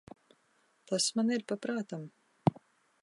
[0.91, 2.09] Tas man ir pa prātam.